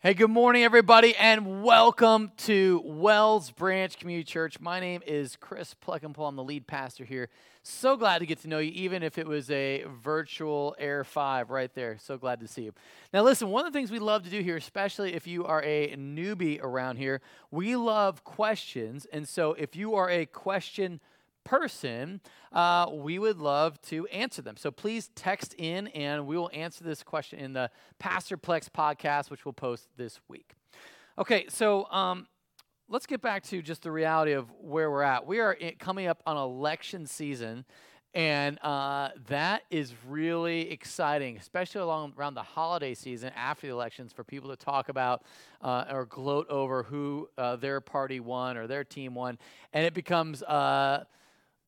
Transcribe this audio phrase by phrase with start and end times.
[0.00, 4.60] Hey, good morning, everybody, and welcome to Wells Branch Community Church.
[4.60, 6.28] My name is Chris Pleckenpohl.
[6.28, 7.28] I'm the lead pastor here.
[7.64, 11.50] So glad to get to know you, even if it was a virtual Air 5
[11.50, 11.98] right there.
[12.00, 12.74] So glad to see you.
[13.12, 15.64] Now, listen, one of the things we love to do here, especially if you are
[15.64, 17.20] a newbie around here,
[17.50, 19.04] we love questions.
[19.12, 21.00] And so if you are a question
[21.48, 22.20] person,
[22.52, 24.58] uh, we would love to answer them.
[24.58, 29.46] So please text in and we will answer this question in the Pastorplex podcast, which
[29.46, 30.52] we'll post this week.
[31.16, 32.26] Okay, so um,
[32.90, 35.26] let's get back to just the reality of where we're at.
[35.26, 37.64] We are coming up on election season.
[38.14, 44.12] And uh, that is really exciting, especially along around the holiday season after the elections,
[44.12, 45.24] for people to talk about
[45.60, 49.38] uh, or gloat over who uh, their party won or their team won,
[49.74, 51.04] and it becomes uh,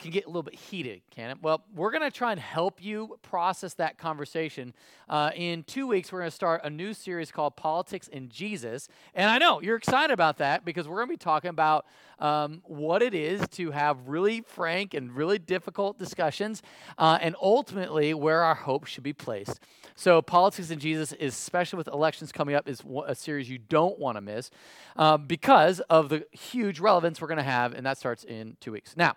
[0.00, 1.38] can get a little bit heated, can it?
[1.42, 4.74] Well, we're going to try and help you process that conversation.
[5.08, 8.88] Uh, in two weeks, we're going to start a new series called Politics and Jesus.
[9.14, 11.86] And I know you're excited about that because we're going to be talking about
[12.18, 16.62] um, what it is to have really frank and really difficult discussions,
[16.98, 19.60] uh, and ultimately where our hope should be placed.
[19.94, 23.98] So, Politics and Jesus, is, especially with elections coming up, is a series you don't
[23.98, 24.50] want to miss
[24.96, 28.72] uh, because of the huge relevance we're going to have, and that starts in two
[28.72, 28.96] weeks.
[28.96, 29.16] Now,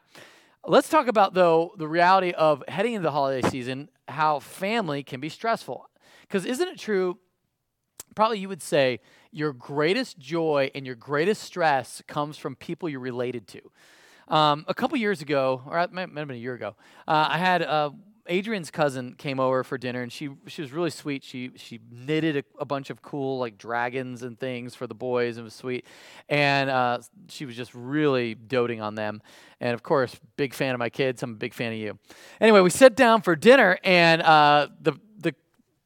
[0.65, 5.19] Let's talk about, though, the reality of heading into the holiday season, how family can
[5.19, 5.89] be stressful.
[6.21, 7.17] Because isn't it true?
[8.15, 13.01] Probably you would say your greatest joy and your greatest stress comes from people you're
[13.01, 14.33] related to.
[14.33, 16.75] Um, a couple years ago, or it might have been a year ago,
[17.09, 17.89] uh, I had uh,
[18.27, 21.23] Adrian's cousin came over for dinner, and she she was really sweet.
[21.23, 25.37] She she knitted a, a bunch of cool like dragons and things for the boys.
[25.37, 25.85] It was sweet,
[26.29, 29.21] and uh, she was just really doting on them.
[29.59, 31.21] And of course, big fan of my kids.
[31.21, 31.99] I'm a big fan of you.
[32.39, 35.35] Anyway, we sat down for dinner, and uh, the the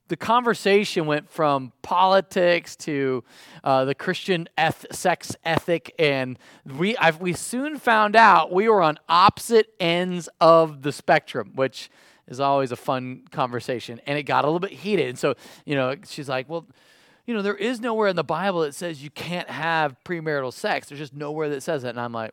[0.08, 3.24] the conversation went from politics to
[3.64, 6.38] uh, the Christian eth- sex ethic, and
[6.78, 11.90] we I've, we soon found out we were on opposite ends of the spectrum, which
[12.28, 14.02] is always a fun conversation.
[14.06, 15.08] And it got a little bit heated.
[15.08, 16.66] And so, you know, she's like, well,
[17.26, 20.88] you know, there is nowhere in the Bible that says you can't have premarital sex.
[20.90, 21.90] There's just nowhere that says that.
[21.90, 22.32] And I'm like,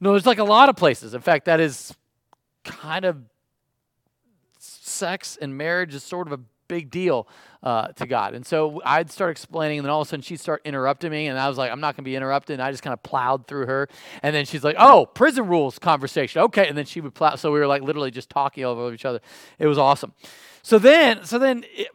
[0.00, 1.14] no, there's like a lot of places.
[1.14, 1.94] In fact, that is
[2.64, 3.18] kind of
[4.58, 7.28] sex and marriage is sort of a big deal
[7.62, 8.34] uh, to God.
[8.34, 11.26] And so I'd start explaining, and then all of a sudden she'd start interrupting me,
[11.26, 12.54] and I was like, I'm not going to be interrupted.
[12.54, 13.88] And I just kind of plowed through her.
[14.22, 16.42] And then she's like, Oh, prison rules conversation.
[16.42, 16.68] Okay.
[16.68, 17.36] And then she would plow.
[17.36, 19.20] So we were like literally just talking over each other.
[19.58, 20.12] It was awesome.
[20.62, 21.64] So then, so then.
[21.74, 21.88] It,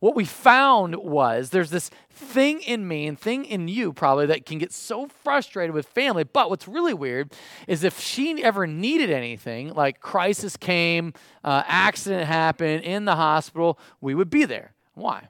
[0.00, 4.46] what we found was there's this thing in me and thing in you probably that
[4.46, 6.24] can get so frustrated with family.
[6.24, 7.32] But what's really weird
[7.66, 11.14] is if she ever needed anything, like crisis came,
[11.44, 14.72] uh, accident happened in the hospital, we would be there.
[14.94, 15.28] Why?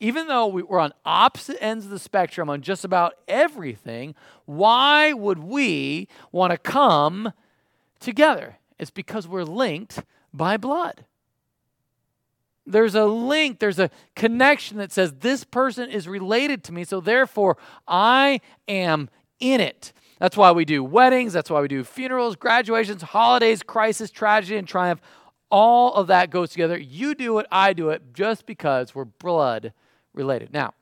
[0.00, 5.12] Even though we were on opposite ends of the spectrum on just about everything, why
[5.12, 7.32] would we want to come
[8.00, 8.58] together?
[8.78, 11.04] It's because we're linked by blood.
[12.66, 17.00] There's a link, there's a connection that says this person is related to me, so
[17.00, 19.92] therefore I am in it.
[20.18, 24.66] That's why we do weddings, that's why we do funerals, graduations, holidays, crisis, tragedy, and
[24.66, 25.00] triumph.
[25.50, 26.78] All of that goes together.
[26.78, 29.72] You do it, I do it, just because we're blood
[30.14, 30.52] related.
[30.52, 30.72] Now,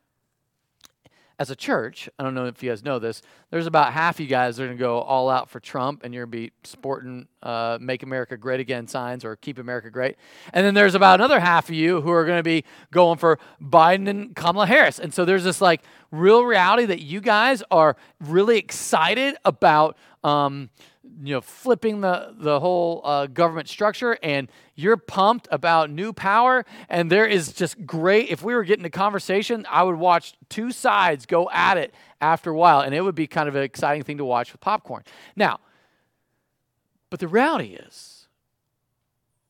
[1.38, 4.26] as a church, I don't know if you guys know this, there's about half you
[4.26, 6.52] guys that are going to go all out for Trump and you're going to be
[6.64, 10.16] sporting uh, Make America Great Again signs or Keep America Great.
[10.52, 13.38] And then there's about another half of you who are going to be going for
[13.60, 14.98] Biden and Kamala Harris.
[14.98, 19.96] And so there's this like real reality that you guys are really excited about.
[20.22, 20.70] Um,
[21.22, 26.64] you know flipping the the whole uh, government structure and you're pumped about new power
[26.88, 30.70] and there is just great if we were getting a conversation i would watch two
[30.70, 34.02] sides go at it after a while and it would be kind of an exciting
[34.02, 35.02] thing to watch with popcorn
[35.36, 35.58] now
[37.10, 38.28] but the reality is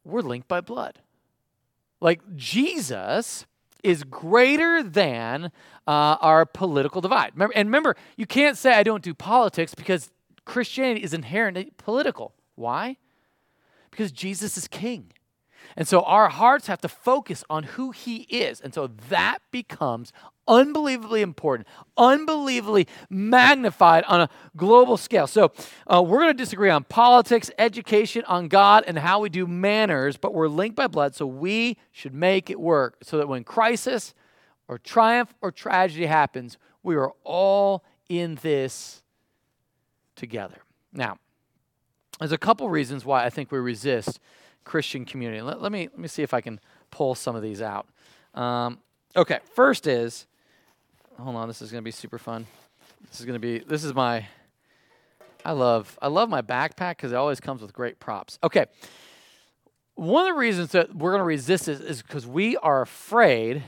[0.05, 0.99] we're linked by blood
[2.01, 3.47] like jesus
[3.83, 5.51] is greater than
[5.87, 7.33] uh, our political divide.
[7.35, 10.11] Remember, and remember, you can't say I don't do politics because
[10.45, 12.35] Christianity is inherently political.
[12.55, 12.97] Why?
[13.91, 15.13] Because Jesus is king.
[15.77, 18.61] And so our hearts have to focus on who he is.
[18.61, 20.13] And so that becomes
[20.49, 25.27] unbelievably important, unbelievably magnified on a global scale.
[25.27, 25.53] So
[25.87, 30.17] uh, we're going to disagree on politics, education, on God, and how we do manners,
[30.17, 34.15] but we're linked by blood, so we should make it work so that when crisis
[34.69, 39.02] or triumph or tragedy happens, we are all in this
[40.17, 40.59] together.
[40.93, 41.19] Now,
[42.19, 44.21] there's a couple reasons why I think we resist
[44.65, 45.43] Christian community.
[45.43, 46.61] Let, let me, let me see if I can
[46.91, 47.87] pull some of these out.
[48.35, 48.79] Um,
[49.17, 50.27] okay, first is
[51.19, 51.49] hold on.
[51.49, 52.47] This is going to be super fun.
[53.09, 54.27] This is going to be, this is my,
[55.45, 58.39] I love, I love my backpack because it always comes with great props.
[58.43, 58.67] Okay.
[59.95, 63.63] One of the reasons that we're going to resist this is because we are afraid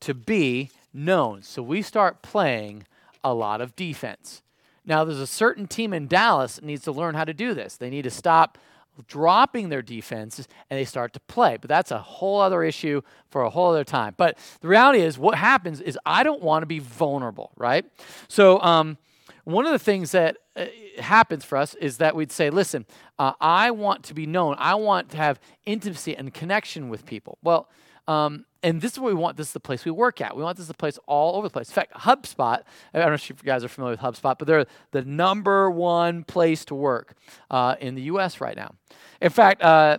[0.00, 1.42] to be known.
[1.42, 2.84] So we start playing
[3.24, 4.42] a lot of defense.
[4.84, 7.76] Now, there's a certain team in Dallas that needs to learn how to do this.
[7.76, 8.58] They need to stop
[9.06, 11.56] dropping their defenses and they start to play.
[11.60, 14.14] But that's a whole other issue for a whole other time.
[14.16, 17.84] But the reality is, what happens is I don't want to be vulnerable, right?
[18.28, 18.98] So, um,
[19.44, 20.66] one of the things that uh,
[20.98, 22.86] happens for us is that we'd say, listen,
[23.18, 24.54] uh, I want to be known.
[24.58, 27.38] I want to have intimacy and connection with people.
[27.42, 27.68] Well,
[28.08, 29.36] um, and this is what we want.
[29.36, 30.36] This is the place we work at.
[30.36, 31.68] We want this the place all over the place.
[31.68, 32.62] In fact, HubSpot,
[32.94, 36.24] I don't know if you guys are familiar with HubSpot, but they're the number one
[36.24, 37.14] place to work
[37.50, 38.40] uh, in the U.S.
[38.40, 38.74] right now.
[39.20, 39.98] In fact, uh,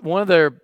[0.00, 0.60] one of their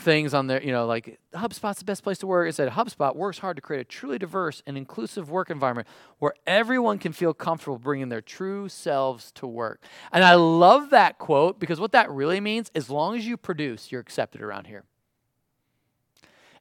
[0.00, 2.48] things on there, you know, like HubSpot's the best place to work.
[2.48, 5.88] It said HubSpot works hard to create a truly diverse and inclusive work environment
[6.18, 9.82] where everyone can feel comfortable bringing their true selves to work.
[10.12, 13.90] And I love that quote because what that really means, as long as you produce,
[13.90, 14.84] you're accepted around here.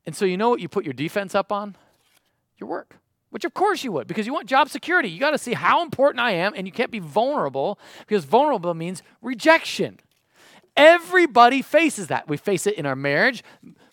[0.07, 1.75] And so, you know what you put your defense up on?
[2.57, 2.95] Your work.
[3.29, 5.09] Which, of course, you would, because you want job security.
[5.09, 7.77] You got to see how important I am, and you can't be vulnerable,
[8.07, 9.99] because vulnerable means rejection.
[10.77, 12.29] Everybody faces that.
[12.29, 13.43] We face it in our marriage.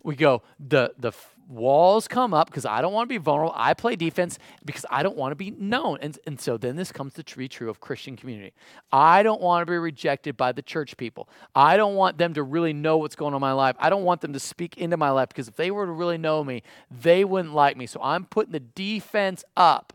[0.05, 1.11] We go, the, the
[1.49, 3.55] walls come up because I don't want to be vulnerable.
[3.57, 5.99] I play defense because I don't want to be known.
[6.01, 8.53] And, and so then this comes to be true of Christian community.
[8.93, 11.29] I don't want to be rejected by the church people.
[11.55, 13.77] I don't want them to really know what's going on in my life.
[13.79, 16.19] I don't want them to speak into my life because if they were to really
[16.19, 17.87] know me, they wouldn't like me.
[17.87, 19.93] So I'm putting the defense up.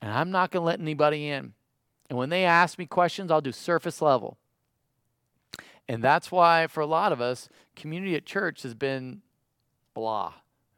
[0.00, 1.54] And I'm not going to let anybody in.
[2.10, 4.36] And when they ask me questions, I'll do surface level.
[5.88, 9.22] And that's why, for a lot of us, community at church has been
[9.92, 10.32] blah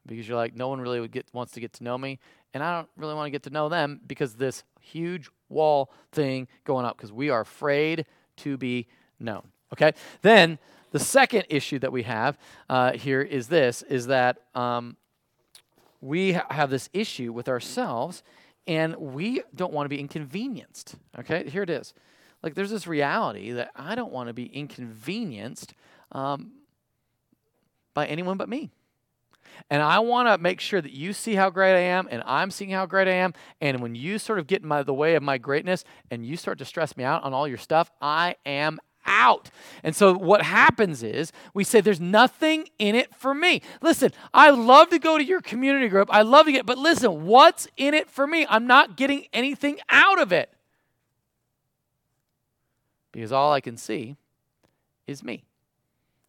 [0.06, 2.18] because you're like, no one really get, wants to get to know me.
[2.54, 6.48] And I don't really want to get to know them because this huge wall thing
[6.64, 8.06] going up because we are afraid
[8.38, 8.86] to be
[9.18, 9.48] known.
[9.72, 9.92] Okay?
[10.22, 10.58] Then
[10.92, 12.38] the second issue that we have
[12.68, 14.96] uh, here is this is that um,
[16.00, 18.22] we ha- have this issue with ourselves
[18.66, 20.96] and we don't want to be inconvenienced.
[21.18, 21.48] Okay?
[21.48, 21.94] Here it is.
[22.42, 25.74] Like, there's this reality that I don't want to be inconvenienced
[26.12, 26.52] um,
[27.94, 28.70] by anyone but me.
[29.70, 32.50] And I want to make sure that you see how great I am and I'm
[32.50, 33.32] seeing how great I am.
[33.60, 36.36] And when you sort of get in my, the way of my greatness and you
[36.36, 39.50] start to stress me out on all your stuff, I am out.
[39.82, 43.62] And so what happens is we say there's nothing in it for me.
[43.80, 46.08] Listen, I love to go to your community group.
[46.12, 48.46] I love to get, but listen, what's in it for me?
[48.48, 50.52] I'm not getting anything out of it
[53.16, 54.14] because all I can see
[55.06, 55.46] is me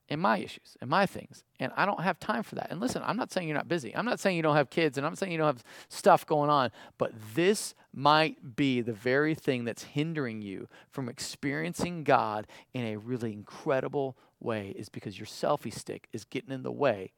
[0.07, 1.43] and my issues and my things.
[1.59, 2.71] And I don't have time for that.
[2.71, 3.93] And listen, I'm not saying you're not busy.
[3.93, 6.25] I'm not saying you don't have kids and I'm not saying you don't have stuff
[6.25, 12.47] going on, but this might be the very thing that's hindering you from experiencing God
[12.73, 17.11] in a really incredible way is because your selfie stick is getting in the way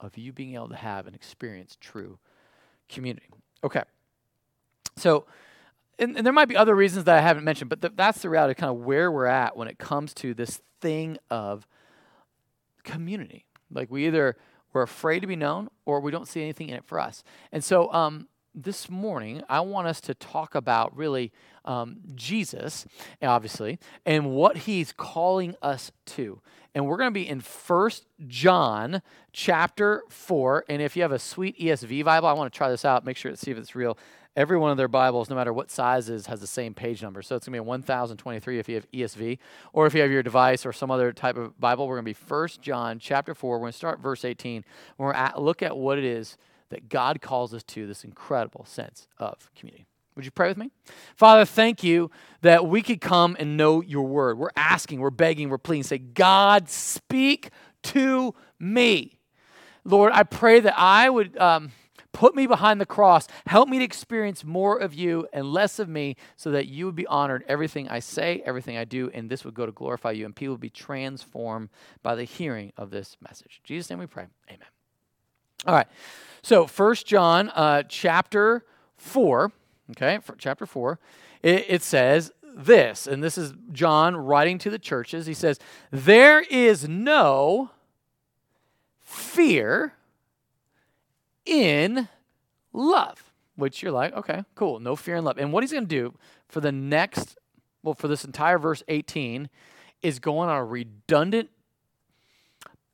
[0.00, 2.18] of you being able to have and experience true
[2.88, 3.28] community.
[3.62, 3.82] Okay.
[4.96, 5.26] So,
[6.00, 8.28] and, and, there might be other reasons that I haven't mentioned, but th- that's the
[8.28, 11.66] reality, kind of where we're at when it comes to this thing of
[12.82, 13.44] community.
[13.70, 14.36] Like we either
[14.72, 17.24] we're afraid to be known, or we don't see anything in it for us.
[17.52, 21.32] And so, um, this morning, I want us to talk about really
[21.64, 22.84] um, Jesus,
[23.22, 26.40] obviously, and what he's calling us to.
[26.74, 29.02] And we're going to be in First John
[29.32, 30.64] chapter 4.
[30.68, 33.16] And if you have a sweet ESV Bible, I want to try this out, make
[33.16, 33.96] sure to see if it's real
[34.36, 37.22] every one of their Bibles, no matter what sizes, has the same page number.
[37.22, 39.38] So it's going to be a 1023 if you have ESV,
[39.72, 41.88] or if you have your device or some other type of Bible.
[41.88, 43.50] We're going to be First John chapter 4.
[43.50, 44.64] We're going to start verse 18.
[44.98, 46.36] We're to look at what it is
[46.70, 49.86] that God calls us to, this incredible sense of community.
[50.14, 50.70] Would you pray with me?
[51.16, 52.10] Father, thank you
[52.42, 54.38] that we could come and know your word.
[54.38, 55.84] We're asking, we're begging, we're pleading.
[55.84, 57.50] Say, God, speak
[57.84, 59.18] to me.
[59.84, 61.36] Lord, I pray that I would.
[61.38, 61.72] Um,
[62.20, 63.28] Put me behind the cross.
[63.46, 66.94] Help me to experience more of you and less of me so that you would
[66.94, 70.26] be honored everything I say, everything I do, and this would go to glorify you,
[70.26, 71.70] and people would be transformed
[72.02, 73.62] by the hearing of this message.
[73.64, 74.26] In Jesus' name we pray.
[74.48, 74.66] Amen.
[75.64, 75.86] All right.
[76.42, 78.66] So, First John uh, chapter
[78.98, 79.50] 4,
[79.92, 80.98] okay, chapter 4,
[81.42, 85.24] it, it says this, and this is John writing to the churches.
[85.24, 85.58] He says,
[85.90, 87.70] There is no
[89.00, 89.94] fear
[91.50, 92.08] in
[92.72, 95.36] love, which you're like, okay, cool, no fear in love.
[95.36, 96.14] And what he's going to do
[96.48, 97.36] for the next,
[97.82, 99.50] well, for this entire verse 18,
[100.00, 101.50] is going on a redundant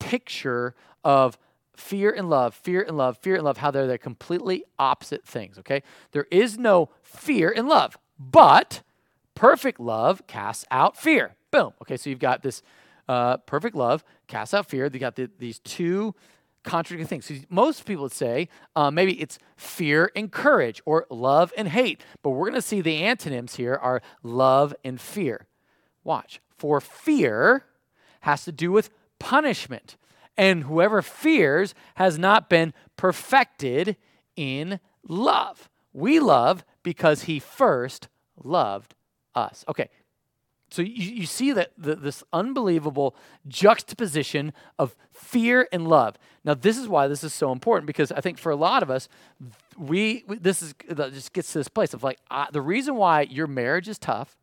[0.00, 1.38] picture of
[1.76, 5.58] fear and love, fear and love, fear and love, how they're the completely opposite things,
[5.58, 5.82] okay?
[6.12, 8.82] There is no fear in love, but
[9.34, 11.36] perfect love casts out fear.
[11.50, 11.75] Boom.
[11.82, 12.62] Okay, so you've got this
[13.08, 14.88] uh, perfect love casts out fear.
[14.90, 16.14] You got the, these two
[16.66, 17.46] contradicting things.
[17.49, 22.30] Most people would say uh, maybe it's fear and courage or love and hate, but
[22.30, 25.46] we're going to see the antonyms here are love and fear.
[26.04, 26.40] Watch.
[26.58, 27.64] For fear
[28.20, 29.96] has to do with punishment,
[30.37, 33.96] and whoever fears has not been perfected
[34.35, 35.70] in love.
[35.92, 38.08] We love because he first
[38.42, 38.94] loved
[39.35, 39.64] us.
[39.68, 39.88] Okay,
[40.70, 43.14] so you, you see that the, this unbelievable
[43.46, 46.16] juxtaposition of fear and love.
[46.44, 48.90] Now, this is why this is so important because I think for a lot of
[48.90, 49.08] us,
[49.78, 53.23] we, we this is just gets to this place of like uh, the reason why
[53.23, 54.37] your marriage is tough,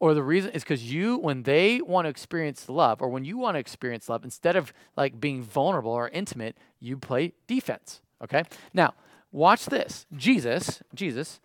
[0.00, 3.38] or the reason is because you when they want to experience love, or when you
[3.38, 8.00] want to experience love, instead of like being vulnerable or intimate, you play defense.
[8.22, 8.42] Okay.
[8.74, 8.94] Now,
[9.32, 10.06] watch this.
[10.16, 11.40] Jesus, Jesus.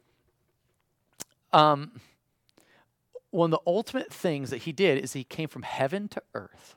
[1.54, 1.92] Um,
[3.36, 6.76] one of the ultimate things that he did is he came from heaven to earth.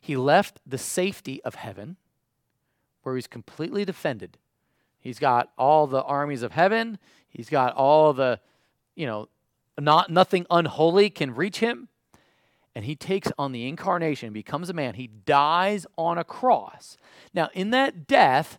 [0.00, 1.96] He left the safety of heaven,
[3.02, 4.38] where he's completely defended.
[4.98, 6.98] He's got all the armies of heaven.
[7.28, 8.40] He's got all the,
[8.94, 9.28] you know,
[9.78, 11.88] not nothing unholy can reach him.
[12.74, 14.94] And he takes on the incarnation, becomes a man.
[14.94, 16.96] He dies on a cross.
[17.34, 18.58] Now, in that death,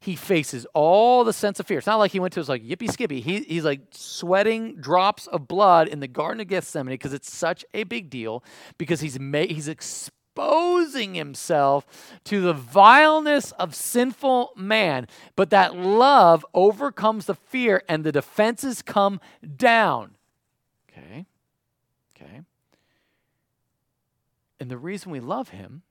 [0.00, 1.78] he faces all the sense of fear.
[1.78, 3.20] It's not like he went to his like yippee skippy.
[3.20, 7.64] He, he's like sweating drops of blood in the Garden of Gethsemane because it's such
[7.74, 8.42] a big deal
[8.78, 11.86] because he's made he's exposing himself
[12.24, 15.06] to the vileness of sinful man.
[15.36, 19.20] But that love overcomes the fear and the defenses come
[19.56, 20.14] down.
[20.90, 21.26] Okay.
[22.16, 22.42] Okay.
[24.60, 25.82] And the reason we love him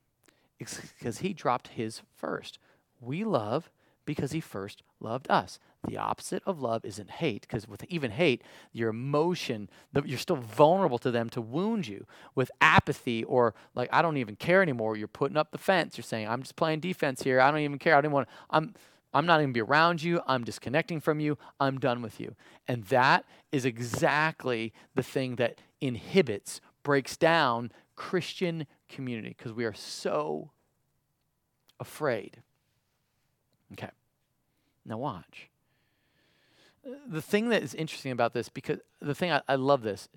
[0.60, 2.60] is because he dropped his first.
[3.00, 3.70] We love
[4.06, 5.60] because he first loved us.
[5.88, 8.42] The opposite of love isn't hate, because with even hate,
[8.74, 9.70] your emotion,
[10.06, 12.06] you're still vulnerable to them to wound you.
[12.34, 15.98] With apathy or like, I don't even care anymore, you're putting up the fence.
[15.98, 17.40] You're saying, I'm just playing defense here.
[17.40, 17.96] I don't even care.
[17.96, 18.74] I don't want I'm
[19.14, 20.22] I'm not even be around you.
[20.28, 21.38] I'm disconnecting from you.
[21.60, 22.36] I'm done with you.
[22.68, 29.74] And that is exactly the thing that inhibits, breaks down Christian community because we are
[29.74, 30.52] so
[31.80, 32.42] afraid
[33.74, 33.90] Okay.
[34.86, 35.50] Now watch.
[37.08, 40.08] The thing that is interesting about this, because the thing I, I love this,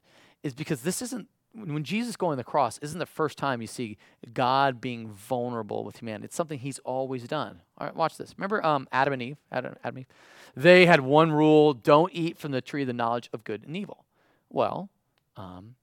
[0.43, 3.99] is because this isn't when Jesus going the cross isn't the first time you see
[4.33, 6.27] God being vulnerable with humanity.
[6.27, 7.61] It's something He's always done.
[7.77, 8.35] All right, watch this.
[8.39, 9.37] Remember um, Adam and Eve?
[9.51, 10.07] Adam, Adam and Eve.
[10.55, 13.77] They had one rule: don't eat from the tree of the knowledge of good and
[13.77, 14.05] evil.
[14.49, 14.91] Well,
[15.37, 15.75] um,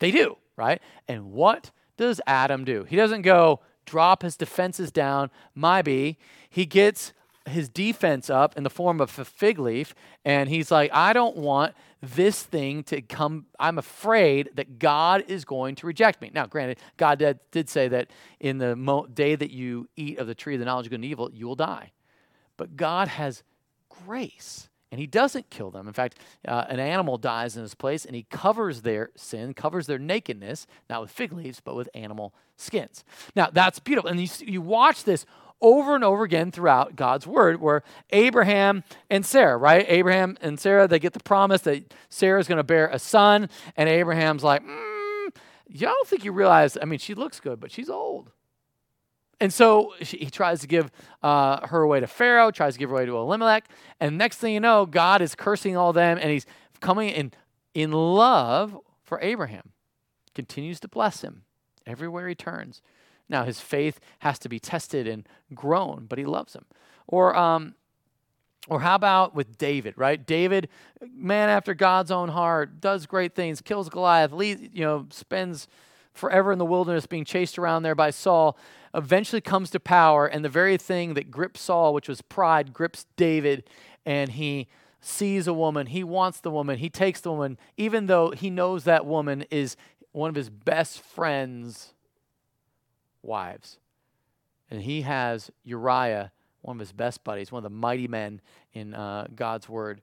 [0.00, 0.80] they do, right?
[1.08, 2.84] And what does Adam do?
[2.84, 5.30] He doesn't go, drop his defenses down.
[5.54, 7.12] Maybe he gets
[7.46, 11.36] his defense up in the form of a fig leaf, and he's like, I don't
[11.36, 13.46] want this thing to come.
[13.58, 16.30] I'm afraid that God is going to reject me.
[16.32, 20.26] Now, granted, God did, did say that in the mo- day that you eat of
[20.26, 21.92] the tree of the knowledge of good and evil, you will die.
[22.56, 23.42] But God has
[24.06, 25.86] grace and he doesn't kill them.
[25.86, 29.86] In fact, uh, an animal dies in his place, and he covers their sin, covers
[29.86, 33.04] their nakedness, not with fig leaves, but with animal skins.
[33.36, 34.10] Now, that's beautiful.
[34.10, 35.26] And you, you watch this
[35.60, 39.84] over and over again throughout God's word, where Abraham and Sarah, right?
[39.88, 43.88] Abraham and Sarah, they get the promise that Sarah's going to bear a son, and
[43.88, 45.28] Abraham's like, mm,
[45.68, 48.30] you don't think you realize, I mean, she looks good, but she's old.
[49.40, 50.90] And so he tries to give
[51.22, 53.64] uh, her away to Pharaoh, tries to give her away to Elimelech.
[53.98, 56.44] And next thing you know, God is cursing all them, and he's
[56.80, 57.32] coming in,
[57.72, 59.70] in love for Abraham,
[60.34, 61.42] continues to bless him
[61.86, 62.82] everywhere he turns.
[63.30, 66.66] Now, his faith has to be tested and grown, but he loves him.
[67.06, 67.74] Or, um,
[68.68, 70.24] or how about with David, right?
[70.24, 70.68] David,
[71.14, 75.66] man after God's own heart, does great things, kills Goliath, leads, you know, spends
[76.12, 78.58] forever in the wilderness being chased around there by Saul
[78.94, 83.06] eventually comes to power, and the very thing that gripped Saul, which was pride, grips
[83.16, 83.64] David,
[84.04, 84.68] and he
[85.00, 85.86] sees a woman.
[85.86, 86.78] He wants the woman.
[86.78, 89.76] He takes the woman, even though he knows that woman is
[90.12, 91.94] one of his best friend's
[93.22, 93.78] wives.
[94.70, 96.32] And he has Uriah,
[96.62, 98.40] one of his best buddies, one of the mighty men
[98.72, 100.00] in uh, God's word.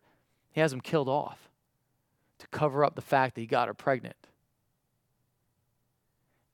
[0.51, 1.49] He has him killed off
[2.39, 4.15] to cover up the fact that he got her pregnant.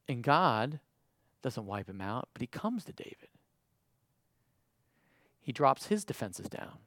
[0.08, 0.80] And God
[1.44, 3.30] doesn't wipe him out, but he comes to David.
[5.42, 6.80] He drops his defenses down.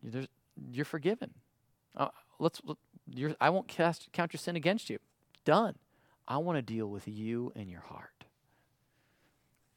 [0.00, 0.24] You're,
[0.70, 1.34] you're forgiven.
[1.94, 2.62] Uh, let's.
[2.64, 2.78] Let,
[3.40, 4.98] I won't cast, count your sin against you.
[5.44, 5.76] Done.
[6.26, 8.15] I want to deal with you and your heart.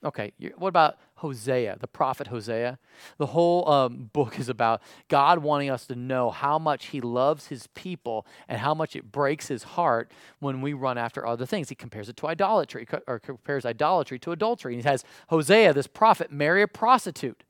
[0.04, 2.80] Okay, what about Hosea, the prophet Hosea?
[3.18, 7.48] The whole um, book is about God wanting us to know how much He loves
[7.48, 11.68] His people and how much it breaks His heart when we run after other things.
[11.68, 14.76] He compares it to idolatry, or compares idolatry to adultery.
[14.76, 17.44] And he has Hosea, this prophet, marry a prostitute.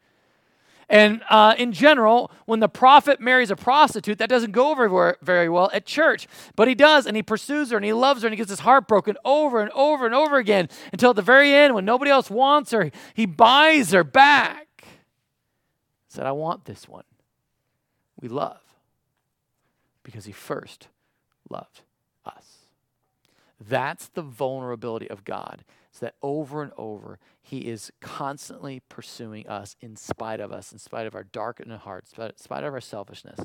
[0.89, 5.47] And uh, in general, when the prophet marries a prostitute, that doesn't go over very
[5.47, 6.27] well at church.
[6.55, 8.61] But he does, and he pursues her, and he loves her, and he gets his
[8.61, 12.09] heart broken over and over and over again until at the very end, when nobody
[12.09, 14.67] else wants her, he buys her back.
[16.07, 17.03] Said, I want this one.
[18.19, 18.59] We love
[20.01, 20.87] because he first
[21.51, 21.81] loved
[22.25, 22.57] us.
[23.61, 25.63] That's the vulnerability of God
[25.99, 31.07] that over and over, He is constantly pursuing us in spite of us, in spite
[31.07, 33.39] of our darkened hearts, in spite of our selfishness.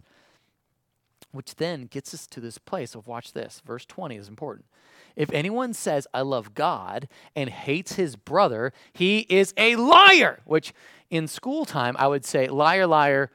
[1.33, 3.61] Which then gets us to this place of watch this.
[3.67, 4.67] Verse 20 is important.
[5.17, 10.41] If anyone says, I love God and hates his brother, he is a liar.
[10.45, 10.73] Which
[11.11, 13.31] in school time, I would say, liar, liar,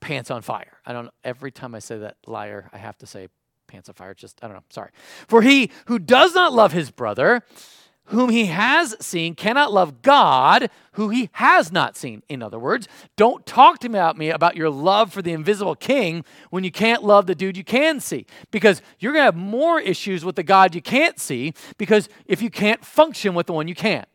[0.00, 0.78] pants on fire.
[0.84, 3.28] I don't every time I say that liar, I have to say
[3.66, 4.14] pants on fire.
[4.14, 4.90] Just, I don't know, sorry.
[5.28, 7.42] For he who does not love his brother
[8.06, 12.22] whom he has seen cannot love God who he has not seen.
[12.28, 15.76] In other words, don't talk to me about me about your love for the invisible
[15.76, 18.26] king when you can't love the dude you can see.
[18.50, 22.42] Because you're going to have more issues with the God you can't see because if
[22.42, 24.08] you can't function with the one you can't.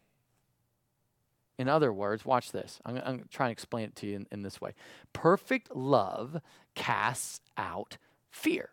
[1.57, 2.79] In other words, watch this.
[2.85, 4.73] I'm, I'm trying to explain it to you in, in this way.
[5.13, 6.41] Perfect love
[6.73, 7.97] casts out
[8.29, 8.69] fear.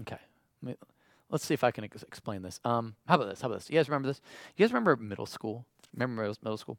[0.00, 0.18] Okay.
[1.30, 2.60] Let's see if I can ex- explain this.
[2.64, 3.40] Um, how about this?
[3.40, 3.70] How about this?
[3.70, 4.20] You guys remember this?
[4.56, 5.64] You guys remember middle school?
[5.94, 6.78] Remember middle school?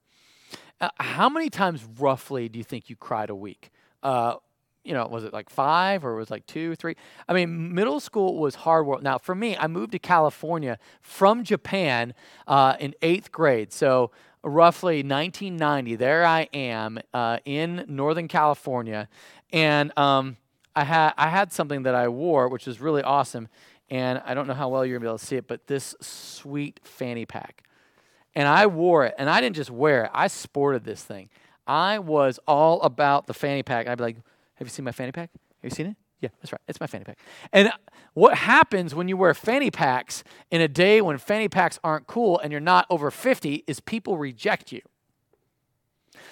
[0.79, 3.72] Uh, how many times roughly do you think you cried a week?
[4.03, 4.36] Uh,
[4.84, 6.96] you know, was it like five or was it like two, three?
[7.27, 9.03] I mean, middle school was hard work.
[9.03, 12.13] Now, for me, I moved to California from Japan
[12.48, 13.72] uh, in eighth grade.
[13.72, 14.12] So,
[14.43, 19.08] roughly 1990, there I am uh, in Northern California.
[19.53, 20.38] And um,
[20.75, 23.49] I, had, I had something that I wore, which was really awesome
[23.91, 25.93] and I don't know how well you're gonna be able to see it, but this
[26.01, 27.63] sweet fanny pack.
[28.34, 31.30] And I wore it, and I didn't just wear it, I sported this thing.
[31.67, 33.88] I was all about the fanny pack.
[33.88, 34.15] I'd be like,
[34.56, 35.30] Have you seen my fanny pack?
[35.62, 35.97] Have you seen it?
[36.21, 36.62] Yeah, that's right.
[36.67, 37.19] It's my fanny pack.
[37.51, 37.71] And
[38.13, 42.39] what happens when you wear fanny packs in a day when fanny packs aren't cool
[42.39, 44.82] and you're not over 50 is people reject you.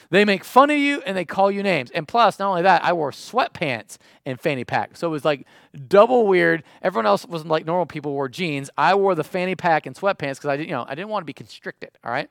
[0.10, 1.92] They make fun of you and they call you names.
[1.92, 4.98] And plus, not only that, I wore sweatpants and fanny pack.
[4.98, 5.46] So it was like
[5.88, 6.64] double weird.
[6.82, 8.70] Everyone else was like normal people wore jeans.
[8.78, 11.22] I wore the fanny pack and sweatpants because I didn't, you know, I didn't want
[11.24, 11.92] to be constricted.
[12.04, 12.30] All right.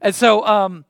[0.00, 0.84] And so um,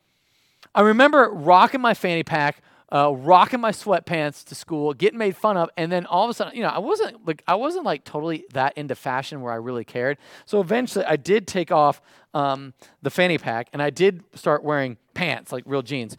[0.74, 5.56] I remember rocking my fanny pack uh, rocking my sweatpants to school, getting made fun
[5.56, 8.04] of, and then all of a sudden, you know, I wasn't like I wasn't like
[8.04, 10.18] totally that into fashion where I really cared.
[10.44, 12.00] So eventually, I did take off
[12.32, 16.16] um, the fanny pack and I did start wearing pants like real jeans,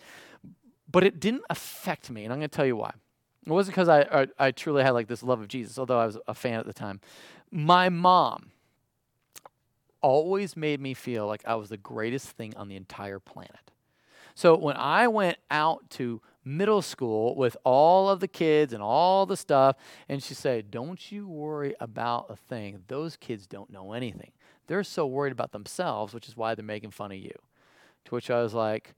[0.91, 2.91] but it didn't affect me, and I'm going to tell you why.
[3.45, 6.05] It wasn't because I, I I truly had like this love of Jesus, although I
[6.05, 6.99] was a fan at the time.
[7.49, 8.51] My mom
[10.01, 13.71] always made me feel like I was the greatest thing on the entire planet.
[14.35, 19.25] So when I went out to middle school with all of the kids and all
[19.25, 19.75] the stuff.
[20.07, 22.83] And she said, Don't you worry about a thing.
[22.87, 24.31] Those kids don't know anything.
[24.67, 27.35] They're so worried about themselves, which is why they're making fun of you.
[28.05, 28.93] To which I was like,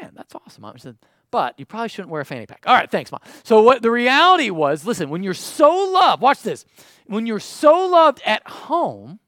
[0.00, 0.76] Man, that's awesome, Mom.
[0.76, 0.98] She said,
[1.30, 2.62] but you probably shouldn't wear a fanny pack.
[2.64, 3.20] All right, thanks, Mom.
[3.42, 6.64] So, what the reality was listen, when you're so loved, watch this.
[7.06, 9.18] When you're so loved at home,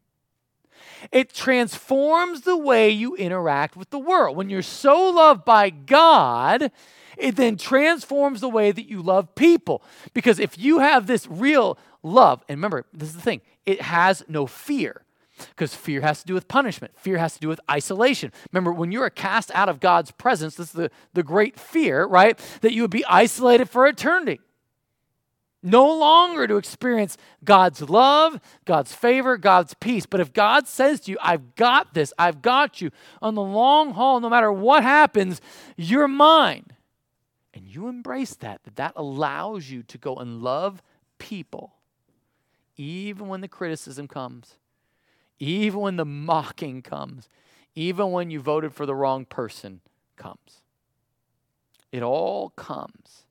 [1.12, 4.36] it transforms the way you interact with the world.
[4.36, 6.70] When you're so loved by God,
[7.16, 9.82] it then transforms the way that you love people.
[10.12, 14.22] Because if you have this real love, and remember, this is the thing, it has
[14.28, 15.02] no fear.
[15.50, 16.94] Because fear has to do with punishment.
[16.96, 18.32] Fear has to do with isolation.
[18.52, 22.06] Remember, when you are cast out of God's presence, this is the, the great fear,
[22.06, 22.38] right?
[22.62, 24.40] That you would be isolated for eternity.
[25.66, 30.06] No longer to experience God's love, God's favor, God's peace.
[30.06, 33.90] But if God says to you, I've got this, I've got you, on the long
[33.90, 35.40] haul, no matter what happens,
[35.76, 36.66] you're mine
[37.52, 40.84] and you embrace that, that that allows you to go and love
[41.18, 41.74] people,
[42.76, 44.58] even when the criticism comes,
[45.40, 47.28] even when the mocking comes,
[47.74, 49.80] even when you voted for the wrong person
[50.16, 50.62] comes.
[51.90, 53.25] It all comes.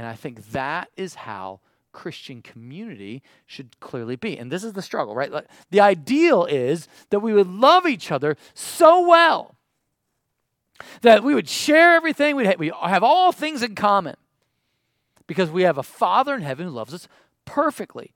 [0.00, 1.60] And I think that is how
[1.92, 4.38] Christian community should clearly be.
[4.38, 5.30] And this is the struggle, right?
[5.70, 9.56] The ideal is that we would love each other so well
[11.02, 14.16] that we would share everything, we'd have, we have all things in common
[15.26, 17.06] because we have a Father in heaven who loves us
[17.44, 18.14] perfectly.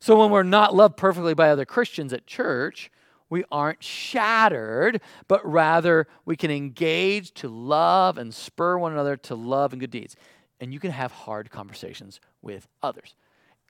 [0.00, 2.90] So when we're not loved perfectly by other Christians at church,
[3.28, 9.34] we aren't shattered, but rather we can engage to love and spur one another to
[9.34, 10.16] love and good deeds.
[10.60, 13.14] And you can have hard conversations with others.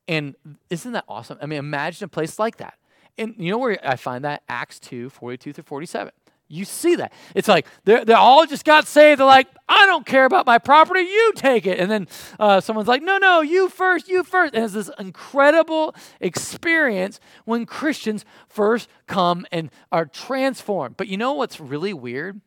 [0.07, 0.35] And
[0.70, 1.38] isn't that awesome?
[1.40, 2.75] I mean, imagine a place like that.
[3.16, 4.42] And you know where I find that?
[4.49, 6.12] Acts 2 42 through 47.
[6.47, 7.12] You see that.
[7.35, 9.18] It's like they they all just got saved.
[9.18, 11.01] They're like, I don't care about my property.
[11.01, 11.81] You take it.
[11.81, 14.55] And then uh, someone's like, no, no, you first, you first.
[14.55, 20.99] And it's this incredible experience when Christians first come and are transformed.
[20.99, 22.40] But you know what's really weird?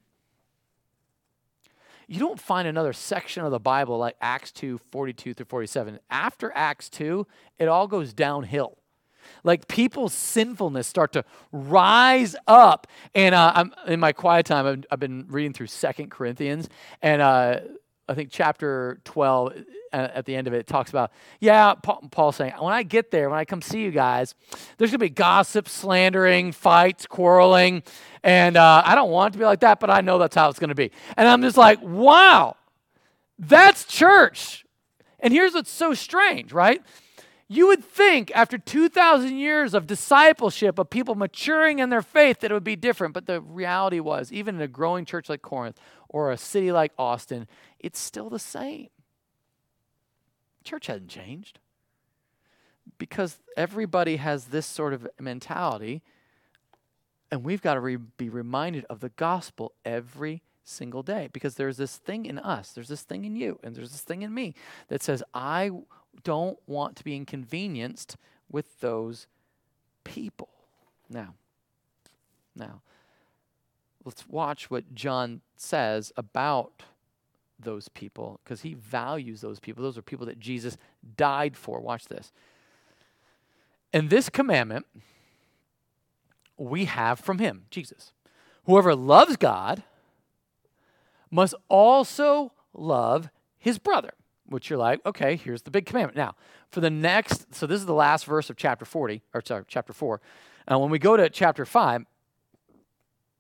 [2.08, 6.00] You don't find another section of the Bible like Acts 2 42 through 47.
[6.10, 7.28] After Acts 2,
[7.60, 8.78] it all goes downhill
[9.44, 12.88] like people's sinfulness start to rise up.
[13.16, 14.66] And uh, I'm in my quiet time.
[14.66, 16.70] I've, I've been reading through Second Corinthians,
[17.02, 17.60] and uh,
[18.10, 19.54] I think chapter 12
[19.94, 23.30] uh, at the end of it talks about, yeah, Paul, saying, when I get there,
[23.30, 24.36] when I come see you guys,
[24.78, 27.84] there's going to be gossip, slandering, fights, quarreling.
[28.24, 30.50] And uh, I don't want it to be like that, but I know that's how
[30.50, 30.92] it's going to be.
[31.16, 32.56] And I'm just like, wow,
[33.40, 34.66] that's church.
[35.20, 36.82] And here's what's so strange, right?
[37.50, 42.52] You would think after 2,000 years of discipleship, of people maturing in their faith, that
[42.52, 43.14] it would be different.
[43.14, 46.92] But the reality was, even in a growing church like Corinth or a city like
[46.98, 47.48] Austin,
[47.80, 48.90] it's still the same.
[50.64, 51.60] Church hasn't changed
[52.98, 56.02] because everybody has this sort of mentality,
[57.32, 61.78] and we've got to re- be reminded of the gospel every single day because there's
[61.78, 64.54] this thing in us, there's this thing in you, and there's this thing in me
[64.90, 65.72] that says, I
[66.24, 68.18] don't want to be inconvenienced
[68.50, 69.28] with those
[70.04, 70.50] people.
[71.10, 71.36] Now,
[72.56, 72.82] now,
[74.04, 76.84] let's watch what John says about
[77.60, 79.84] those people because he values those people.
[79.84, 80.78] Those are people that Jesus
[81.16, 81.80] died for.
[81.80, 82.32] Watch this.
[83.94, 84.86] And this commandment
[86.58, 88.12] we have from him, Jesus.
[88.66, 89.84] Whoever loves God
[91.30, 94.14] must also love his brother
[94.48, 96.18] which you're like, okay, here's the big commandment.
[96.18, 96.36] Now,
[96.72, 99.94] for the next, so this is the last verse of chapter 40, or sorry, chapter
[99.94, 100.22] 4.
[100.68, 102.06] And when we go to chapter 5,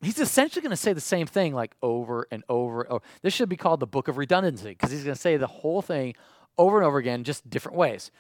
[0.02, 2.86] he's essentially going to say the same thing like over and over.
[2.92, 5.48] Oh, this should be called the book of redundancy because he's going to say the
[5.48, 6.16] whole thing
[6.58, 8.12] over and over again, just different ways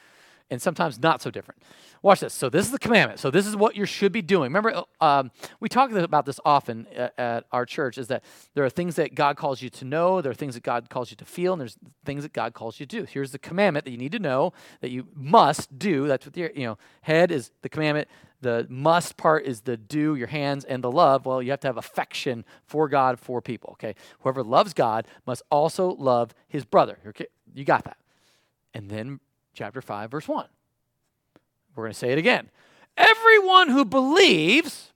[0.49, 1.61] and sometimes not so different.
[2.01, 2.33] Watch this.
[2.33, 3.19] So, this is the commandment.
[3.19, 4.43] So, this is what you should be doing.
[4.43, 8.63] Remember, uh, um, we talk about this often at, at, our church is that there
[8.63, 11.17] are things that God calls you to know, there are things that God calls you
[11.17, 13.03] to feel, and there's things that God calls you to do.
[13.03, 16.07] Here's the commandment that you need to know that you must do.
[16.07, 18.07] That's what your you know, head is the commandment.
[18.41, 21.25] The must part is the do, your hands, and the love.
[21.25, 23.71] Well, you have to have affection for God, for people.
[23.71, 23.95] Okay.
[24.19, 26.99] Whoever loves God must also love his brother.
[27.07, 27.25] Okay.
[27.55, 27.97] You got that.
[28.75, 29.19] And then
[29.57, 30.45] chapter 5, verse 1.
[31.75, 32.49] We're going to say it again.
[32.95, 34.93] Everyone who believes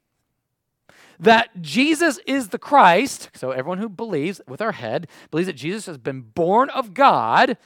[1.19, 5.87] that Jesus is the Christ, so everyone who believes with our head, believes that Jesus
[5.87, 7.57] has been born of God,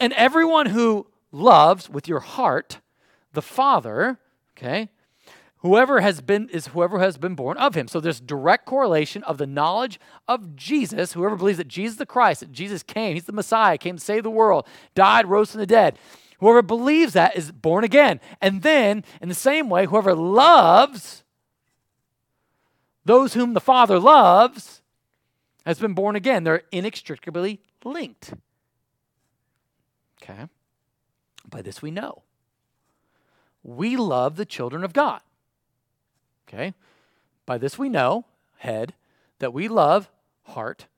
[0.00, 2.80] and everyone who loves with your heart
[3.32, 4.18] the Father,
[4.56, 4.90] okay,
[5.64, 9.38] whoever has been is whoever has been born of him so there's direct correlation of
[9.38, 13.32] the knowledge of jesus whoever believes that jesus the christ that jesus came he's the
[13.32, 15.98] messiah came to save the world died rose from the dead
[16.44, 18.20] Whoever believes that is born again.
[18.38, 21.24] And then, in the same way, whoever loves
[23.06, 24.82] those whom the Father loves
[25.64, 26.44] has been born again.
[26.44, 28.34] They're inextricably linked.
[30.22, 30.48] Okay?
[31.48, 32.24] By this we know.
[33.62, 35.22] We love the children of God.
[36.46, 36.74] Okay?
[37.46, 38.26] By this we know,
[38.58, 38.92] head,
[39.38, 40.10] that we love,
[40.42, 40.88] heart,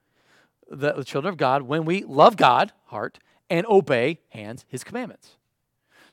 [0.68, 5.35] the, the children of God when we love God, heart, and obey hands his commandments.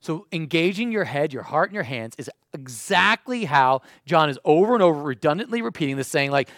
[0.04, 4.74] So engaging your head, your heart, and your hands is exactly how John is over
[4.74, 6.50] and over redundantly repeating this, saying, like,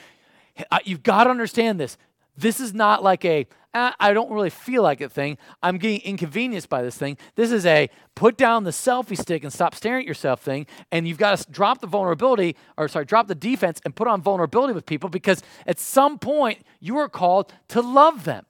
[0.84, 1.96] you've got to understand this.
[2.36, 5.38] This is not like a, ah, I don't really feel like it thing.
[5.62, 7.20] I'm getting inconvenienced by this thing.
[7.36, 10.66] This is a put down the selfie stick and stop staring at yourself thing.
[10.92, 14.24] And you've got to drop the vulnerability, or sorry, drop the defense and put on
[14.24, 18.48] vulnerability with people because at some point you are called to love them.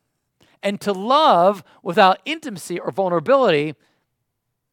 [0.63, 3.75] And to love without intimacy or vulnerability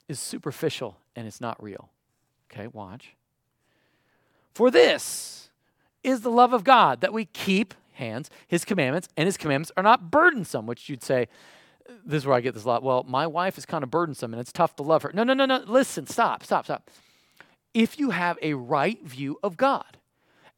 [0.09, 1.91] is superficial and it's not real.
[2.51, 3.15] Okay, watch.
[4.55, 5.51] For this
[6.03, 9.83] is the love of God that we keep hands, his commandments, and his commandments are
[9.83, 11.29] not burdensome, which you'd say,
[12.05, 12.83] this is where I get this a lot.
[12.83, 15.11] Well, my wife is kind of burdensome and it's tough to love her.
[15.15, 15.63] No, no, no, no.
[15.67, 16.91] Listen, stop, stop, stop.
[17.75, 19.99] If you have a right view of God,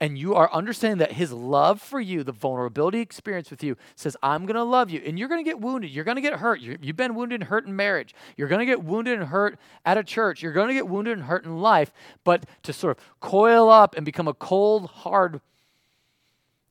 [0.04, 4.18] and you are understanding that his love for you, the vulnerability experience with you, says,
[4.22, 5.00] I'm going to love you.
[5.02, 5.92] And you're going to get wounded.
[5.92, 6.60] You're going to get hurt.
[6.60, 8.14] you have been wounded and hurt in marriage.
[8.36, 10.42] You're going to get wounded and hurt at a church.
[10.42, 11.90] You're going to get wounded and hurt in life.
[12.22, 15.40] But to sort of coil up and become a cold, hard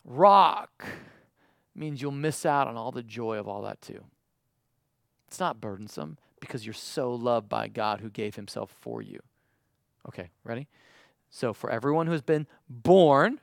[0.05, 0.85] rock
[1.73, 4.03] means you'll miss out on all the joy of all that too.
[5.27, 9.21] It's not burdensome because you're so loved by God who gave himself for you.
[10.07, 10.67] Okay, ready?
[11.35, 13.39] So, for everyone who has been born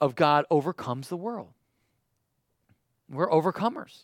[0.00, 1.50] of God overcomes the world.
[3.08, 4.02] We're overcomers.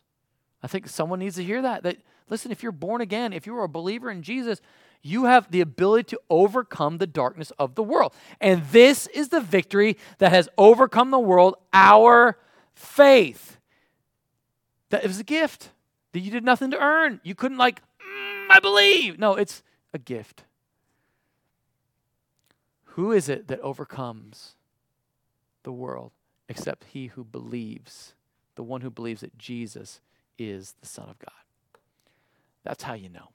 [0.63, 1.83] I think someone needs to hear that.
[1.83, 1.97] That
[2.29, 4.61] listen, if you're born again, if you're a believer in Jesus,
[5.03, 8.15] you have the ability to overcome the darkness of the world.
[8.41, 12.39] And this is the victory that has overcome the world, our
[12.73, 13.59] faith.
[14.91, 15.71] That it was a gift
[16.13, 17.21] that you did nothing to earn.
[17.25, 19.19] You couldn't, like, mm, I believe.
[19.19, 20.45] No, it's a gift.
[23.01, 24.57] Who is it that overcomes
[25.63, 26.13] the world
[26.51, 28.13] except he who believes,
[28.57, 30.03] the one who believes that Jesus
[30.39, 31.81] is the Son of God?
[32.63, 33.31] That's how you know.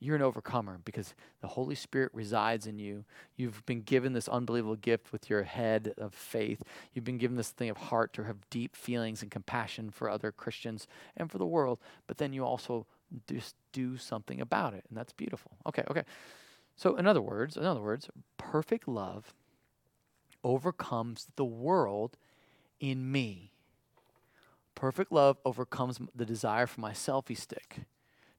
[0.00, 3.04] You're an overcomer because the Holy Spirit resides in you.
[3.36, 6.62] You've been given this unbelievable gift with your head of faith.
[6.94, 10.32] You've been given this thing of heart to have deep feelings and compassion for other
[10.32, 11.78] Christians and for the world.
[12.06, 12.86] But then you also
[13.28, 15.58] just do something about it, and that's beautiful.
[15.66, 16.04] Okay, okay.
[16.82, 19.32] So in other words, in other words, perfect love
[20.42, 22.16] overcomes the world
[22.80, 23.52] in me.
[24.74, 27.82] Perfect love overcomes the desire for my selfie stick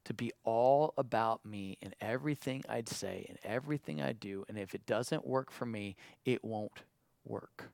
[0.03, 4.43] to be all about me and everything I'd say and everything I do.
[4.49, 6.83] And if it doesn't work for me, it won't
[7.23, 7.69] work.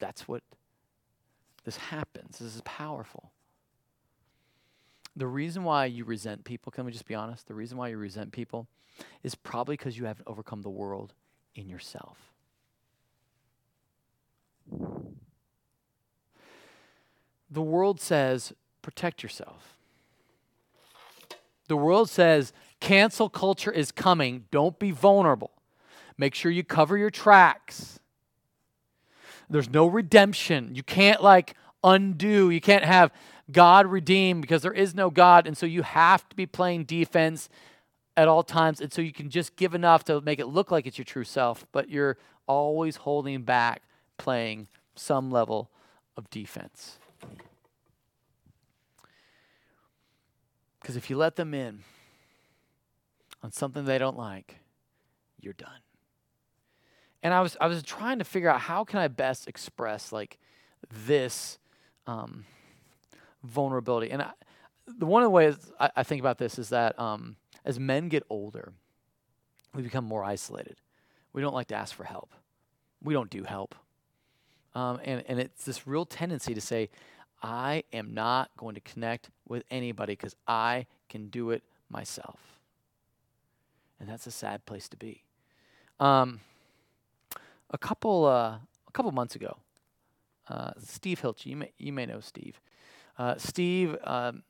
[0.00, 0.42] That's what
[1.62, 2.40] this happens.
[2.40, 3.30] This is powerful.
[5.16, 7.46] The reason why you resent people, can we just be honest?
[7.46, 8.66] The reason why you resent people
[9.22, 11.14] is probably because you haven't overcome the world
[11.54, 12.18] in yourself.
[17.50, 19.76] The world says, protect yourself.
[21.68, 24.44] The world says cancel culture is coming.
[24.50, 25.52] Don't be vulnerable.
[26.18, 27.98] Make sure you cover your tracks.
[29.48, 30.74] There's no redemption.
[30.74, 32.50] You can't like undo.
[32.50, 33.12] You can't have
[33.50, 35.46] God redeem because there is no God.
[35.46, 37.48] And so you have to be playing defense
[38.16, 38.80] at all times.
[38.80, 41.24] And so you can just give enough to make it look like it's your true
[41.24, 43.82] self, but you're always holding back
[44.18, 45.70] playing some level
[46.16, 46.98] of defense.
[50.80, 51.80] Because if you let them in
[53.42, 54.56] on something they don't like,
[55.40, 55.80] you're done.
[57.22, 60.38] And I was I was trying to figure out how can I best express like
[60.90, 61.58] this
[62.06, 62.44] um,
[63.44, 64.10] vulnerability.
[64.10, 64.32] And I,
[64.86, 68.08] the one of the ways I, I think about this is that um, as men
[68.08, 68.72] get older,
[69.74, 70.76] we become more isolated.
[71.32, 72.32] We don't like to ask for help.
[73.02, 73.74] We don't do help.
[74.74, 76.90] Um, and, and it's this real tendency to say,
[77.42, 82.40] I am not going to connect with anybody because I can do it myself.
[84.00, 85.22] And that's a sad place to be.
[86.00, 86.40] Um,
[87.70, 89.58] a couple uh, a couple months ago,
[90.48, 92.60] uh, Steve Hilch, you may you may know Steve.
[93.16, 94.42] Uh, Steve, um,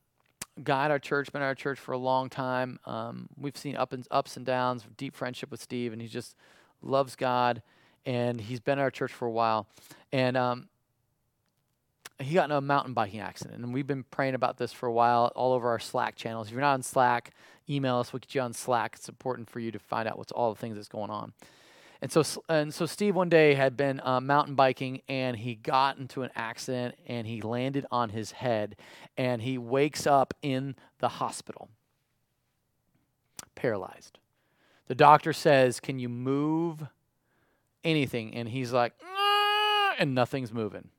[0.59, 2.79] at our church, been at our church for a long time.
[2.87, 6.37] Um, we've seen up and ups and downs, deep friendship with Steve, and he just
[6.83, 7.63] loves God,
[8.07, 9.67] and he's been at our church for a while.
[10.13, 10.69] And um,
[12.19, 13.63] he got in a mountain biking accident.
[13.63, 16.47] And we've been praying about this for a while all over our Slack channels.
[16.47, 17.33] If you're not on Slack,
[17.69, 18.13] email us.
[18.13, 18.95] We'll get you on Slack.
[18.97, 21.33] It's important for you to find out what's all the things that's going on.
[22.05, 25.97] And so, and so Steve one day had been uh, mountain biking and he got
[25.97, 28.77] into an accident and he landed on his head
[29.17, 31.71] and he wakes up in the hospital,
[33.55, 34.19] paralyzed.
[34.87, 36.87] The doctor says, Can you move
[37.83, 38.35] anything?
[38.35, 38.93] And he's like,
[39.99, 40.91] and nothing's moving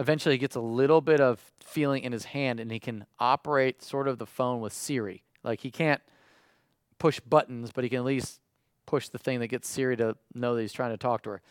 [0.00, 3.82] eventually he gets a little bit of feeling in his hand and he can operate
[3.82, 5.22] sort of the phone with Siri.
[5.42, 6.00] Like he can't
[6.98, 8.40] push buttons, but he can at least
[8.88, 11.42] push the thing that gets Siri to know that he's trying to talk to her.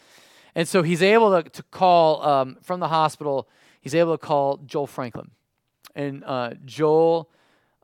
[0.55, 3.47] And so he's able to, to call um, from the hospital,
[3.79, 5.29] he's able to call Joel Franklin.
[5.93, 7.29] And uh, Joel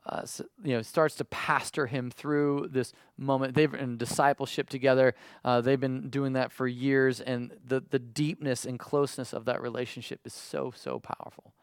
[0.06, 0.22] uh,
[0.62, 3.54] you know, starts to pastor him through this moment.
[3.54, 5.14] They've been in discipleship together.
[5.44, 9.62] Uh, they've been doing that for years, and the the deepness and closeness of that
[9.62, 11.54] relationship is so so powerful.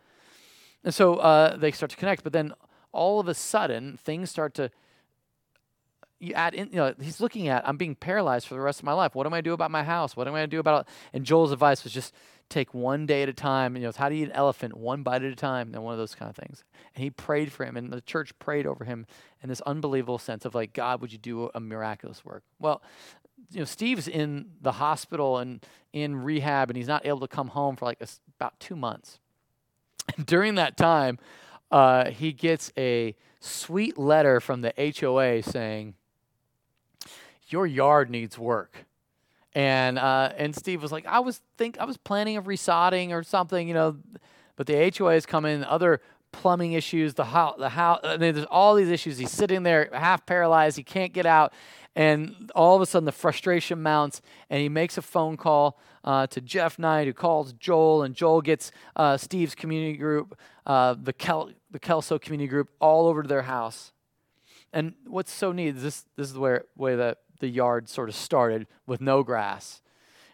[0.84, 2.54] And so uh, they start to connect, but then
[2.91, 4.71] all of a sudden things start to.
[6.21, 8.86] You add in, you know, he's looking at, I'm being paralyzed for the rest of
[8.86, 9.15] my life.
[9.15, 10.15] What am I going to do about my house?
[10.15, 10.93] What am I going to do about it?
[11.13, 12.13] And Joel's advice was just
[12.47, 13.75] take one day at a time.
[13.75, 14.77] You know, how do you eat an elephant?
[14.77, 16.63] One bite at a time, and one of those kind of things.
[16.93, 19.07] And he prayed for him, and the church prayed over him
[19.41, 22.43] in this unbelievable sense of like, God, would you do a miraculous work?
[22.60, 22.84] Well,
[23.49, 27.47] you know, Steve's in the hospital and in rehab, and he's not able to come
[27.47, 28.07] home for like a,
[28.38, 29.19] about two months.
[30.15, 31.17] And during that time,
[31.71, 35.95] uh, he gets a sweet letter from the HOA saying,
[37.51, 38.85] "Your yard needs work."
[39.53, 43.23] And uh, and Steve was like, "I was think I was planning of resodding or
[43.23, 43.97] something, you know."
[44.55, 47.99] But the HOA has come in, other plumbing issues, the house, the house.
[48.03, 49.17] I mean, there's all these issues.
[49.17, 50.77] He's sitting there, half paralyzed.
[50.77, 51.53] He can't get out,
[51.95, 56.27] and all of a sudden the frustration mounts, and he makes a phone call uh,
[56.27, 61.13] to Jeff Knight, who calls Joel, and Joel gets uh, Steve's community group, uh, the
[61.13, 63.91] Kel- the Kelso community group, all over to their house.
[64.73, 68.15] And what's so neat is this: this is where way that the yard sort of
[68.15, 69.82] started with no grass,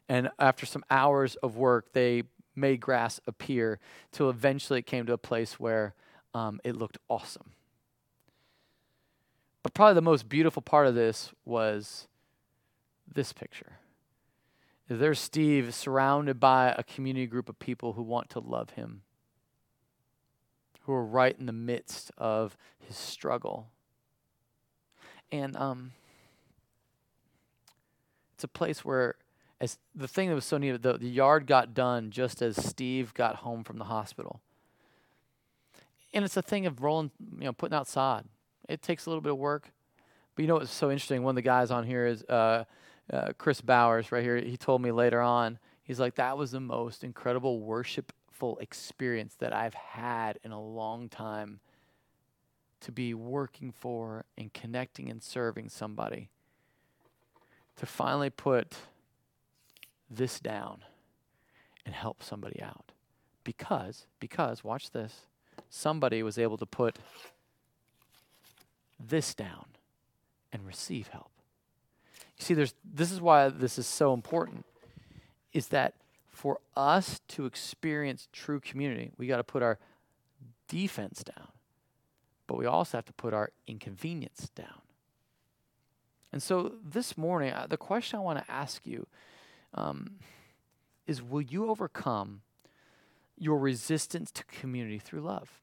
[0.07, 2.23] and after some hours of work, they
[2.55, 3.79] made grass appear
[4.11, 5.93] till eventually it came to a place where
[6.33, 7.51] um, it looked awesome.
[9.63, 12.07] But probably the most beautiful part of this was
[13.11, 13.79] this picture.
[14.87, 19.01] There's Steve surrounded by a community group of people who want to love him,
[20.81, 23.67] who are right in the midst of his struggle.
[25.31, 25.91] And um,
[28.37, 29.15] it's a place where
[29.59, 33.15] as the thing that was so neat, the, the yard got done just as Steve
[33.15, 34.41] got home from the hospital.
[36.13, 38.25] And it's a thing of rolling, you know, putting out sod.
[38.69, 39.71] It takes a little bit of work.
[40.35, 41.23] But you know what's so interesting?
[41.23, 42.65] One of the guys on here is uh,
[43.11, 44.37] uh, Chris Bowers, right here.
[44.37, 49.51] He told me later on, he's like, that was the most incredible worshipful experience that
[49.51, 51.59] I've had in a long time
[52.81, 56.29] to be working for and connecting and serving somebody.
[57.77, 58.75] To finally put
[60.09, 60.79] this down
[61.85, 62.91] and help somebody out.
[63.43, 65.27] Because, because, watch this,
[65.69, 66.97] somebody was able to put
[68.99, 69.65] this down
[70.51, 71.29] and receive help.
[72.37, 74.65] You see, there's this is why this is so important,
[75.53, 75.93] is that
[76.29, 79.79] for us to experience true community, we got to put our
[80.67, 81.47] defense down,
[82.47, 84.81] but we also have to put our inconvenience down.
[86.31, 89.07] And so this morning, uh, the question I want to ask you
[89.73, 90.15] um,
[91.05, 92.41] is will you overcome
[93.37, 95.61] your resistance to community through love?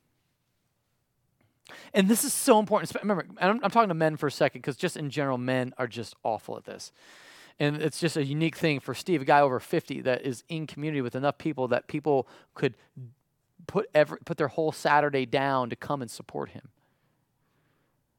[1.92, 2.92] And this is so important.
[3.00, 5.86] Remember, I'm, I'm talking to men for a second because just in general, men are
[5.86, 6.92] just awful at this.
[7.58, 10.66] And it's just a unique thing for Steve, a guy over 50 that is in
[10.66, 12.74] community with enough people that people could
[13.66, 16.68] put every, put their whole Saturday down to come and support him.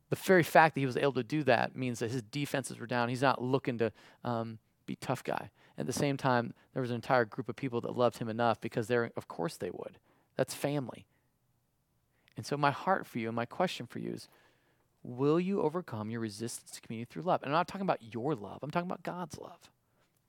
[0.09, 2.85] The very fact that he was able to do that means that his defenses were
[2.85, 3.09] down.
[3.09, 3.91] He's not looking to
[4.23, 5.49] um, be tough guy.
[5.77, 8.61] At the same time, there was an entire group of people that loved him enough
[8.61, 9.97] because they're, of course, they would.
[10.37, 11.05] That's family.
[12.37, 14.27] And so, my heart for you and my question for you is
[15.03, 17.41] will you overcome your resistance to community through love?
[17.43, 19.69] And I'm not talking about your love, I'm talking about God's love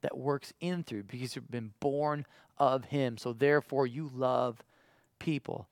[0.02, 2.26] that works in through because you've been born
[2.58, 3.18] of Him.
[3.18, 4.62] So, therefore, you love
[5.18, 5.68] people,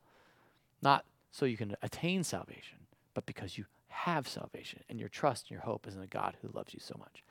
[0.83, 2.79] not so you can attain salvation,
[3.13, 6.37] but because you have salvation and your trust and your hope is in a God
[6.43, 7.23] who loves you so much.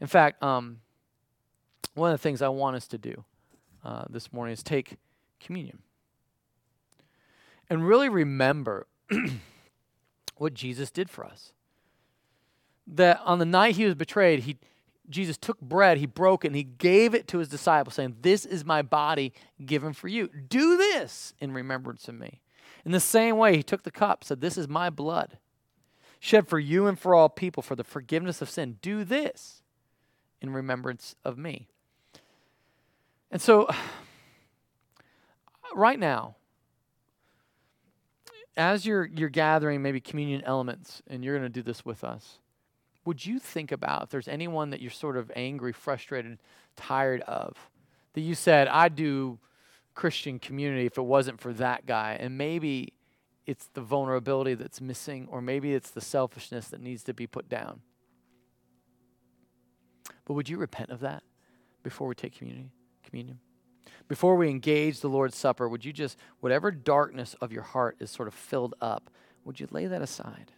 [0.00, 0.80] In fact, um,
[1.94, 3.24] one of the things I want us to do
[3.84, 4.96] uh, this morning is take
[5.40, 5.78] communion
[7.70, 8.86] and really remember
[10.36, 11.52] what Jesus did for us.
[12.86, 14.56] That on the night he was betrayed, he,
[15.08, 18.46] Jesus took bread, he broke it, and he gave it to his disciples, saying, This
[18.46, 19.32] is my body
[19.64, 20.28] given for you.
[20.28, 22.40] Do this in remembrance of me.
[22.84, 25.36] In the same way, he took the cup, said, This is my blood,
[26.20, 28.78] shed for you and for all people for the forgiveness of sin.
[28.82, 29.62] Do this
[30.40, 31.68] in remembrance of me.
[33.30, 33.68] And so,
[35.74, 36.36] right now,
[38.56, 42.38] as you're, you're gathering maybe communion elements, and you're going to do this with us,
[43.04, 46.38] would you think about if there's anyone that you're sort of angry, frustrated,
[46.76, 47.56] tired of,
[48.14, 49.38] that you said, I'd do
[49.94, 52.16] Christian community if it wasn't for that guy?
[52.18, 52.92] And maybe
[53.48, 57.48] it's the vulnerability that's missing, or maybe it's the selfishness that needs to be put
[57.48, 57.80] down.
[60.26, 61.22] But would you repent of that
[61.82, 63.38] before we take communion?
[64.06, 68.10] Before we engage the Lord's Supper, would you just, whatever darkness of your heart is
[68.10, 69.10] sort of filled up,
[69.46, 70.52] would you lay that aside?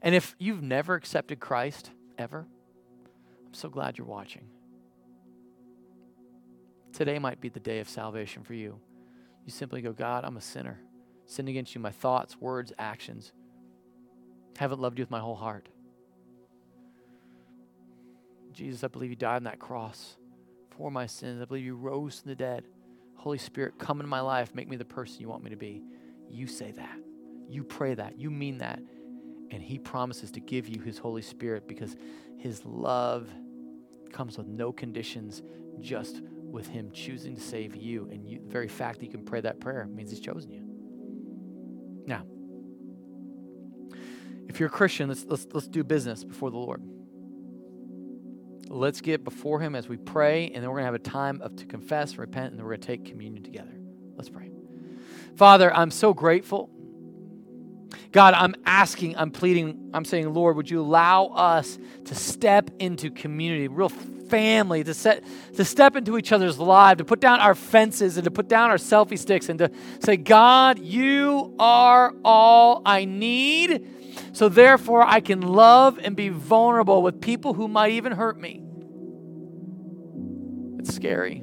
[0.00, 2.46] And if you've never accepted Christ, ever,
[3.44, 4.46] I'm so glad you're watching.
[6.92, 8.78] Today might be the day of salvation for you.
[9.44, 10.78] You simply go, God, I'm a sinner.
[11.26, 13.32] Sinned against you, my thoughts, words, actions.
[14.56, 15.68] Haven't loved you with my whole heart.
[18.52, 20.16] Jesus, I believe you died on that cross
[20.76, 21.42] for my sins.
[21.42, 22.64] I believe you rose from the dead.
[23.16, 24.54] Holy Spirit, come into my life.
[24.54, 25.82] Make me the person you want me to be.
[26.28, 26.98] You say that.
[27.48, 28.18] You pray that.
[28.18, 28.80] You mean that.
[29.50, 31.96] And He promises to give you His Holy Spirit because
[32.38, 33.28] His love
[34.12, 35.42] comes with no conditions,
[35.80, 38.08] just with Him choosing to save you.
[38.10, 40.65] And you, the very fact that you can pray that prayer means He's chosen you.
[42.06, 42.22] Now,
[44.48, 46.82] if you're a Christian, let's, let's, let's do business before the Lord.
[48.68, 51.40] Let's get before Him as we pray, and then we're going to have a time
[51.42, 53.72] of to confess, repent, and then we're going to take communion together.
[54.16, 54.50] Let's pray.
[55.36, 56.70] Father, I'm so grateful.
[58.12, 63.10] God, I'm asking, I'm pleading, I'm saying, Lord, would you allow us to step into
[63.10, 63.90] community, real
[64.28, 65.24] family, to set
[65.54, 68.70] to step into each other's lives, to put down our fences and to put down
[68.70, 69.70] our selfie sticks and to
[70.00, 73.88] say, God, you are all I need.
[74.32, 78.62] So therefore I can love and be vulnerable with people who might even hurt me.
[80.78, 81.42] It's scary.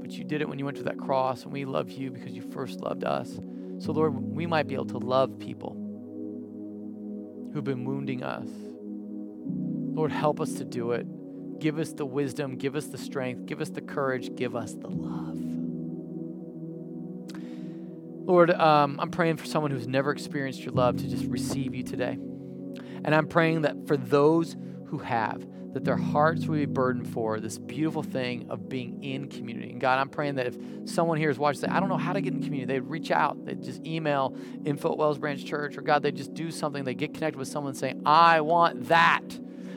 [0.00, 2.32] But you did it when you went to that cross, and we love you because
[2.32, 3.38] you first loved us.
[3.78, 5.74] So, Lord, we might be able to love people
[7.52, 8.48] who've been wounding us.
[9.94, 11.06] Lord, help us to do it.
[11.62, 14.88] Give us the wisdom, give us the strength, give us the courage, give us the
[14.88, 15.38] love.
[18.26, 21.84] Lord, um, I'm praying for someone who's never experienced your love to just receive you
[21.84, 22.18] today.
[23.04, 24.56] And I'm praying that for those
[24.86, 29.28] who have, that their hearts will be burdened for this beautiful thing of being in
[29.28, 29.70] community.
[29.70, 32.12] And God, I'm praying that if someone here is watching, say, I don't know how
[32.12, 35.78] to get in community, they'd reach out, they'd just email info at Wells Branch Church,
[35.78, 39.22] or God, they just do something, they get connected with someone saying, I want that.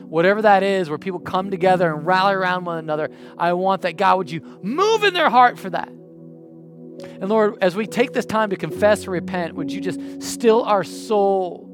[0.08, 3.96] Whatever that is, where people come together and rally around one another, I want that.
[3.96, 5.88] God, would you move in their heart for that?
[5.88, 10.62] And Lord, as we take this time to confess and repent, would you just still
[10.62, 11.66] our souls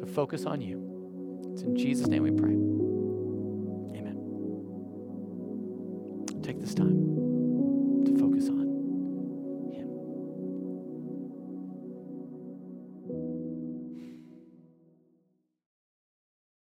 [0.00, 0.82] to focus on you?
[1.52, 2.52] It's in Jesus' name we pray.
[3.98, 4.16] Amen.
[6.42, 7.15] Take this time.